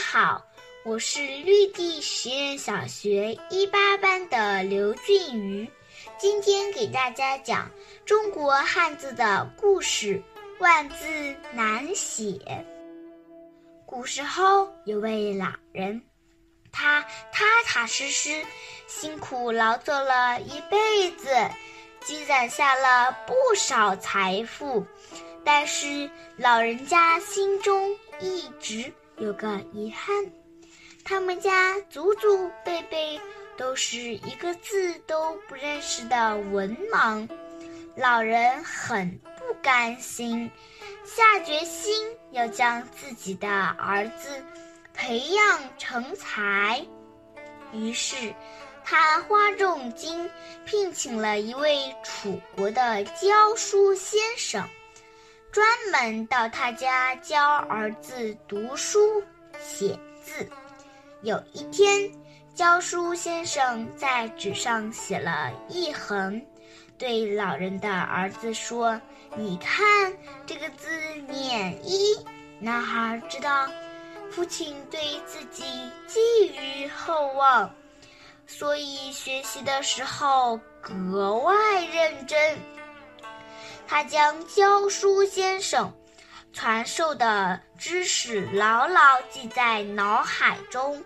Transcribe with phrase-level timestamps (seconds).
[0.00, 0.42] 好，
[0.82, 5.70] 我是绿地实验小学一八班的刘俊瑜，
[6.18, 7.70] 今天给大家讲
[8.04, 10.20] 中国汉字的故事。
[10.58, 12.66] 万字难写。
[13.86, 16.02] 古时候有位老人，
[16.72, 18.42] 他踏踏实实、
[18.88, 21.28] 辛苦劳作了一辈子，
[22.00, 24.84] 积攒下了不少财富，
[25.44, 28.92] 但是老人家心中一直。
[29.20, 30.12] 有个遗憾，
[31.04, 33.20] 他们家祖祖辈辈
[33.56, 37.28] 都是一个字都不认识的文盲。
[37.94, 40.50] 老人很不甘心，
[41.04, 41.92] 下决心
[42.30, 43.48] 要将自己的
[43.78, 44.42] 儿子
[44.94, 46.82] 培养成才。
[47.74, 48.34] 于是，
[48.82, 50.30] 他花重金
[50.64, 54.66] 聘请了一位楚国的教书先生。
[55.52, 59.00] 专门到他家教儿子读书
[59.58, 60.48] 写字。
[61.22, 62.08] 有一天，
[62.54, 66.40] 教书先生在纸上写了一横，
[66.96, 69.00] 对老人的儿子说
[69.34, 70.12] ：“你看
[70.46, 70.88] 这个字
[71.28, 72.14] 念一。”
[72.60, 73.68] 男孩知道
[74.30, 75.64] 父亲对自己
[76.06, 77.74] 寄予厚望，
[78.46, 81.54] 所以学习的时候格外
[81.86, 82.56] 认真。
[83.90, 85.92] 他将教书先生
[86.52, 91.02] 传授的知识牢牢记在脑海中。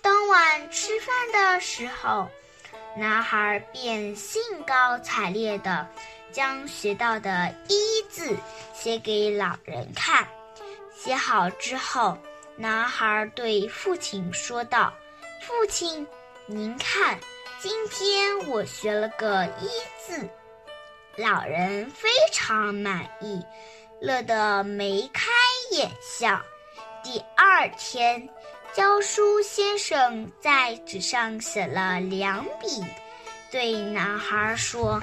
[0.00, 2.28] 当晚吃饭的时候，
[2.96, 5.84] 男孩便兴高采烈地
[6.30, 8.36] 将学到的一字
[8.72, 10.24] 写给老人看。
[10.94, 12.16] 写好之后，
[12.54, 14.94] 男孩对父亲说道
[15.44, 16.06] ：“父亲，
[16.46, 17.18] 您看，
[17.58, 19.68] 今天我学了个一
[20.06, 20.24] 字。”
[21.18, 22.08] 老人非
[22.38, 23.44] 常满意，
[24.00, 25.28] 乐得眉开
[25.72, 26.40] 眼笑。
[27.02, 28.28] 第二天，
[28.72, 32.84] 教书先生在纸上写了两笔，
[33.50, 35.02] 对男孩说：“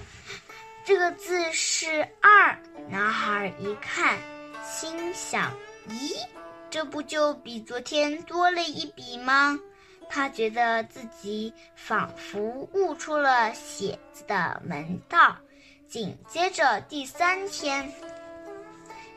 [0.86, 2.58] 这个字是二。”
[2.89, 4.17] 男孩一看，
[4.64, 5.52] 心想
[5.89, 6.15] ：“咦，
[6.70, 9.59] 这不就比昨天多了一笔吗？”
[10.09, 12.39] 他觉得自己仿佛
[12.71, 15.36] 悟出了写字的门道。
[15.87, 17.89] 紧接着第三天，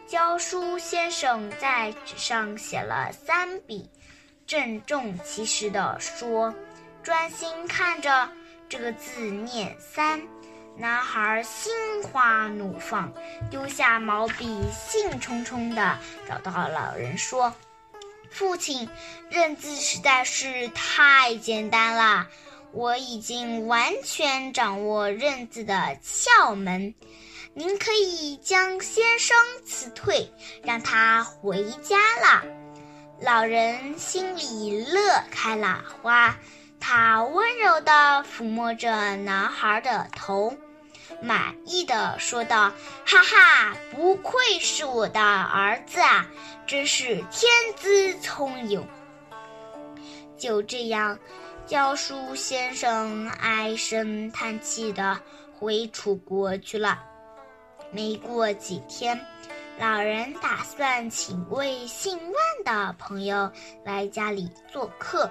[0.06, 3.90] 教书先生在纸上写了三笔，
[4.46, 6.54] 郑重其事地说
[7.02, 8.28] ：“专心看着
[8.68, 10.20] 这个字念三。”
[10.76, 11.72] 男孩心
[12.04, 13.12] 花怒放，
[13.50, 15.98] 丢下毛笔，兴冲冲地
[16.28, 17.52] 找到老人说
[18.30, 18.88] ：“父亲，
[19.28, 22.28] 认字实在是太简单了。”
[22.72, 26.94] 我已经完全掌握认字的窍门，
[27.54, 30.30] 您可以将先生辞退，
[30.62, 32.44] 让他回家了。
[33.20, 36.36] 老人心里乐开了花，
[36.78, 40.54] 他温柔地抚摸着男孩的头，
[41.22, 42.70] 满意的说道
[43.04, 46.28] ：“哈哈，不愧是我的儿子啊，
[46.66, 48.86] 真是天资聪颖。”
[50.38, 51.18] 就这样。
[51.68, 55.20] 教书先生唉声叹气地
[55.52, 56.98] 回楚国去了。
[57.90, 59.20] 没过几天，
[59.78, 62.34] 老人打算请位姓万
[62.64, 63.52] 的朋友
[63.84, 65.30] 来家里做客。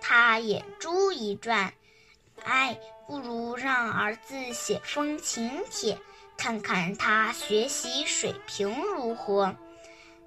[0.00, 1.74] 他眼珠一转，
[2.44, 2.78] 哎，
[3.08, 5.98] 不如让儿子写封请帖，
[6.36, 9.52] 看看他学习水平如何。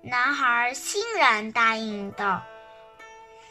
[0.02, 2.44] 男孩欣然答应道：“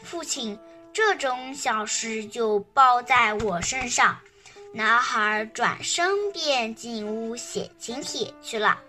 [0.05, 0.59] 父亲。”
[0.95, 4.17] 这种小事就包在我身上。
[4.71, 8.79] 男孩转身便进屋写请帖去了。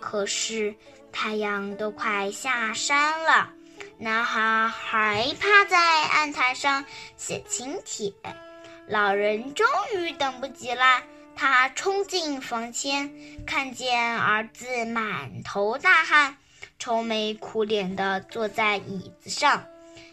[0.00, 0.74] 可是
[1.12, 3.52] 太阳都快下山了，
[3.98, 6.84] 男孩还趴在案台上
[7.16, 8.12] 写请帖。
[8.88, 11.04] 老人终于等不及了，
[11.36, 13.12] 他冲进房间，
[13.46, 16.36] 看见儿子满头大汗，
[16.80, 19.64] 愁眉苦脸地坐在椅子上。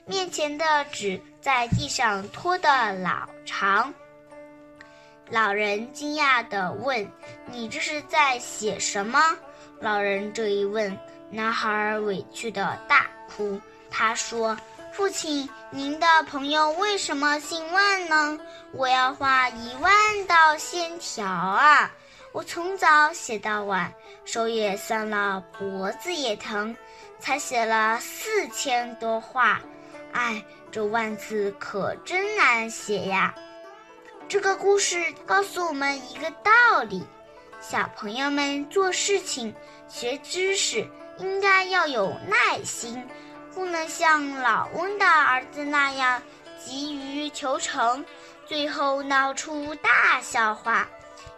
[0.07, 3.91] 面前的纸在地上拖得老长。
[5.31, 7.11] 老人惊讶地问
[7.51, 9.19] ：“你这是在写什么？”
[9.81, 10.95] 老人这一问，
[11.31, 13.59] 男孩委屈的大哭。
[13.89, 14.55] 他说
[14.93, 18.39] ：“父亲，您的朋友为什么姓万呢？
[18.73, 19.91] 我要画一万
[20.27, 21.91] 道线条啊！
[22.31, 23.91] 我从早写到晚，
[24.23, 26.75] 手也酸了，脖子也疼，
[27.17, 29.59] 才写了四千多画。”
[30.15, 30.41] 哎，
[30.71, 33.35] 这万字可真难写呀！
[34.29, 37.05] 这个故事告诉我们一个道理：
[37.59, 39.53] 小朋友们做事情、
[39.89, 43.05] 学知识应该要有耐心，
[43.53, 46.21] 不能像老翁的儿子那样
[46.63, 48.03] 急于求成，
[48.45, 50.87] 最后闹出大笑话。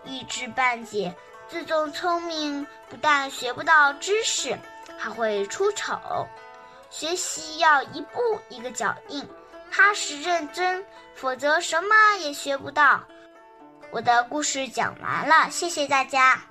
[0.06, 1.16] 一知半解、
[1.48, 4.56] 自作聪明，不但学不到知识，
[5.00, 6.28] 还会出丑。
[6.90, 8.20] 学习要一步
[8.50, 9.28] 一个脚印，
[9.72, 10.86] 踏实认真，
[11.16, 13.04] 否则什么也学不到。
[13.92, 16.42] 我的故事讲完了，谢谢大家。